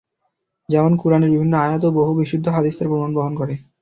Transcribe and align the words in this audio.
যেমন 0.69 0.91
কুরআনের 0.95 1.31
বিভিন্ন 1.31 1.53
আয়াত 1.57 1.81
ও 1.85 1.95
বহু 1.97 2.11
বিশুদ্ধ 2.15 2.45
হাদীস 2.47 2.75
তার 2.77 2.87
প্রমাণ 2.87 3.09
বহন 3.13 3.33
করে। 3.35 3.53